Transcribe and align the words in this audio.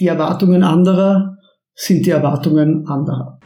Die 0.00 0.06
Erwartungen 0.06 0.62
anderer 0.62 1.38
sind 1.74 2.06
die 2.06 2.10
Erwartungen 2.10 2.86
anderer. 2.86 3.40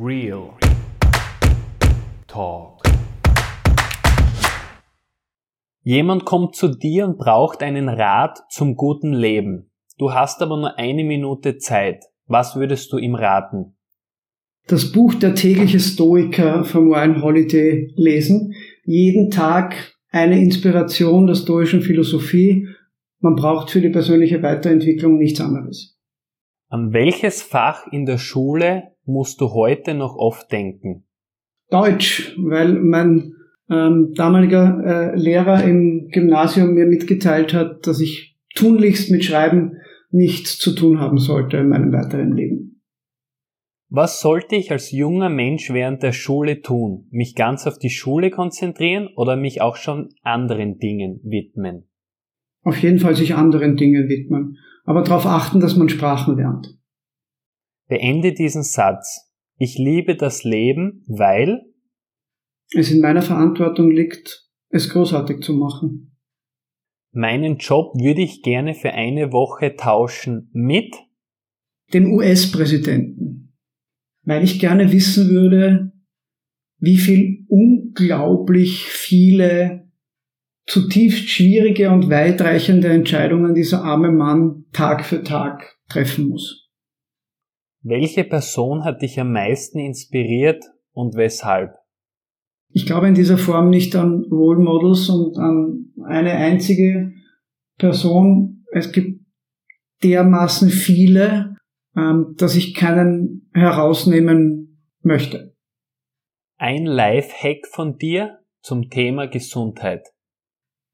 Real 0.00 0.50
Talk. 2.28 2.80
Jemand 5.82 6.24
kommt 6.24 6.54
zu 6.54 6.68
dir 6.68 7.04
und 7.04 7.18
braucht 7.18 7.64
einen 7.64 7.88
Rat 7.88 8.44
zum 8.48 8.76
guten 8.76 9.12
Leben. 9.12 9.72
Du 9.98 10.12
hast 10.12 10.40
aber 10.40 10.56
nur 10.56 10.78
eine 10.78 11.02
Minute 11.02 11.58
Zeit. 11.58 12.04
Was 12.28 12.54
würdest 12.54 12.92
du 12.92 12.98
ihm 12.98 13.16
raten? 13.16 13.74
Das 14.68 14.92
Buch 14.92 15.14
Der 15.14 15.34
tägliche 15.34 15.80
Stoiker 15.80 16.62
von 16.62 16.92
Ryan 16.92 17.22
Holiday 17.22 17.92
lesen. 17.96 18.54
Jeden 18.84 19.32
Tag 19.32 19.96
eine 20.12 20.40
Inspiration 20.40 21.26
der 21.26 21.34
stoischen 21.34 21.82
Philosophie. 21.82 22.68
Man 23.20 23.36
braucht 23.36 23.70
für 23.70 23.80
die 23.80 23.90
persönliche 23.90 24.42
Weiterentwicklung 24.42 25.18
nichts 25.18 25.40
anderes. 25.40 25.98
An 26.68 26.92
welches 26.92 27.42
Fach 27.42 27.86
in 27.90 28.06
der 28.06 28.18
Schule 28.18 28.94
musst 29.04 29.40
du 29.40 29.52
heute 29.52 29.94
noch 29.94 30.16
oft 30.16 30.50
denken? 30.50 31.04
Deutsch, 31.68 32.34
weil 32.38 32.74
mein 32.74 33.34
ähm, 33.68 34.12
damaliger 34.14 35.12
äh, 35.12 35.16
Lehrer 35.16 35.64
im 35.64 36.08
Gymnasium 36.10 36.74
mir 36.74 36.86
mitgeteilt 36.86 37.54
hat, 37.54 37.86
dass 37.86 38.00
ich 38.00 38.38
tunlichst 38.54 39.10
mit 39.10 39.24
Schreiben 39.24 39.76
nichts 40.10 40.58
zu 40.58 40.74
tun 40.74 40.98
haben 40.98 41.18
sollte 41.18 41.58
in 41.58 41.68
meinem 41.68 41.92
weiteren 41.92 42.32
Leben. 42.32 42.82
Was 43.88 44.20
sollte 44.20 44.54
ich 44.54 44.70
als 44.70 44.92
junger 44.92 45.28
Mensch 45.28 45.72
während 45.72 46.02
der 46.02 46.12
Schule 46.12 46.62
tun? 46.62 47.08
Mich 47.10 47.34
ganz 47.34 47.66
auf 47.66 47.78
die 47.78 47.90
Schule 47.90 48.30
konzentrieren 48.30 49.08
oder 49.16 49.36
mich 49.36 49.60
auch 49.60 49.76
schon 49.76 50.10
anderen 50.22 50.78
Dingen 50.78 51.20
widmen? 51.24 51.89
Auf 52.62 52.78
jeden 52.78 52.98
Fall 52.98 53.14
sich 53.16 53.34
anderen 53.34 53.76
Dingen 53.76 54.08
widmen, 54.08 54.58
aber 54.84 55.02
darauf 55.02 55.26
achten, 55.26 55.60
dass 55.60 55.76
man 55.76 55.88
Sprachen 55.88 56.36
lernt. 56.36 56.76
Beende 57.88 58.32
diesen 58.32 58.62
Satz. 58.62 59.32
Ich 59.56 59.78
liebe 59.78 60.16
das 60.16 60.44
Leben, 60.44 61.04
weil 61.06 61.62
es 62.72 62.90
in 62.90 63.00
meiner 63.00 63.22
Verantwortung 63.22 63.90
liegt, 63.90 64.48
es 64.68 64.90
großartig 64.90 65.42
zu 65.42 65.54
machen. 65.54 66.16
Meinen 67.12 67.56
Job 67.58 67.94
würde 67.94 68.22
ich 68.22 68.42
gerne 68.42 68.74
für 68.74 68.92
eine 68.92 69.32
Woche 69.32 69.74
tauschen 69.76 70.48
mit 70.52 70.94
dem 71.92 72.12
US-Präsidenten, 72.12 73.56
weil 74.22 74.44
ich 74.44 74.60
gerne 74.60 74.92
wissen 74.92 75.28
würde, 75.30 75.92
wie 76.78 76.96
viel 76.96 77.44
unglaublich 77.48 78.84
viele 78.84 79.89
zutiefst 80.70 81.28
schwierige 81.28 81.90
und 81.90 82.10
weitreichende 82.10 82.88
Entscheidungen 82.88 83.54
dieser 83.54 83.82
arme 83.82 84.12
Mann 84.12 84.66
Tag 84.72 85.04
für 85.04 85.24
Tag 85.24 85.76
treffen 85.88 86.28
muss. 86.28 86.68
Welche 87.82 88.22
Person 88.22 88.84
hat 88.84 89.02
dich 89.02 89.18
am 89.18 89.32
meisten 89.32 89.80
inspiriert 89.80 90.64
und 90.92 91.16
weshalb? 91.16 91.74
Ich 92.72 92.86
glaube 92.86 93.08
in 93.08 93.14
dieser 93.14 93.36
Form 93.36 93.68
nicht 93.68 93.96
an 93.96 94.24
Role 94.30 94.60
Models 94.60 95.08
und 95.08 95.36
an 95.38 95.92
eine 96.04 96.34
einzige 96.34 97.14
Person. 97.78 98.64
Es 98.70 98.92
gibt 98.92 99.26
dermaßen 100.04 100.70
viele, 100.70 101.56
ähm, 101.96 102.36
dass 102.36 102.54
ich 102.54 102.74
keinen 102.74 103.50
herausnehmen 103.52 104.86
möchte. 105.02 105.56
Ein 106.58 106.86
Life-Hack 106.86 107.66
von 107.66 107.98
dir 107.98 108.38
zum 108.62 108.88
Thema 108.88 109.26
Gesundheit. 109.26 110.06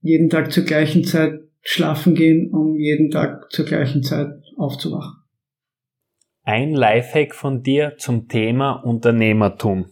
Jeden 0.06 0.30
Tag 0.30 0.52
zur 0.52 0.64
gleichen 0.64 1.04
Zeit 1.04 1.40
schlafen 1.62 2.14
gehen, 2.14 2.50
um 2.50 2.78
jeden 2.78 3.10
Tag 3.10 3.50
zur 3.50 3.64
gleichen 3.64 4.02
Zeit 4.02 4.28
aufzuwachen. 4.56 5.22
Ein 6.42 6.72
Lifehack 6.72 7.34
von 7.34 7.62
dir 7.62 7.94
zum 7.98 8.28
Thema 8.28 8.72
Unternehmertum 8.72 9.86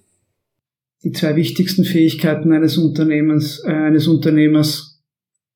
die 1.04 1.12
zwei 1.12 1.36
wichtigsten 1.36 1.84
Fähigkeiten 1.84 2.52
eines 2.52 2.78
Unternehmens, 2.78 3.62
äh, 3.64 3.70
eines 3.70 4.08
Unternehmers 4.08 5.02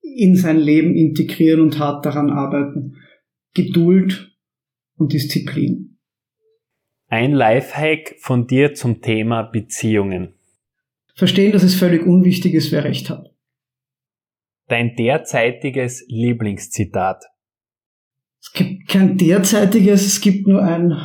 in 0.01 0.35
sein 0.35 0.57
Leben 0.57 0.95
integrieren 0.95 1.61
und 1.61 1.79
hart 1.79 2.05
daran 2.05 2.29
arbeiten. 2.29 2.97
Geduld 3.55 4.35
und 4.95 5.13
Disziplin. 5.13 5.97
Ein 7.07 7.33
Lifehack 7.33 8.15
von 8.19 8.45
dir 8.45 8.75
zum 8.75 9.01
Thema 9.01 9.41
Beziehungen. 9.41 10.35
Verstehen, 11.15 11.51
dass 11.51 11.63
es 11.63 11.73
völlig 11.73 12.05
unwichtig 12.05 12.53
ist, 12.53 12.71
wer 12.71 12.83
recht 12.83 13.09
hat. 13.09 13.33
Dein 14.69 14.95
derzeitiges 14.95 16.05
Lieblingszitat. 16.07 17.25
Es 18.39 18.53
gibt 18.53 18.87
kein 18.87 19.17
derzeitiges, 19.17 20.05
es 20.05 20.21
gibt 20.21 20.47
nur 20.47 20.61
ein 20.61 20.95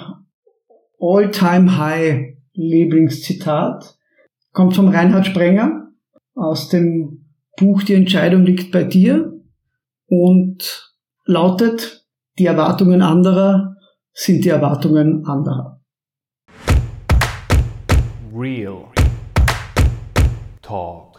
All-Time-High 1.00 2.36
Lieblingszitat 2.53 3.98
kommt 4.53 4.76
vom 4.76 4.88
Reinhard 4.88 5.26
Sprenger 5.26 5.88
aus 6.34 6.69
dem 6.69 7.26
Buch 7.56 7.82
Die 7.82 7.94
Entscheidung 7.94 8.44
liegt 8.44 8.70
bei 8.70 8.84
dir 8.84 9.32
und 10.06 10.94
lautet, 11.24 12.06
die 12.38 12.47
Erwartungen 12.47 13.00
anderer 13.00 13.76
sind 14.12 14.44
die 14.44 14.50
Erwartungen 14.50 15.24
anderer. 15.26 15.80
Real 18.32 18.84
Talk. 20.60 21.13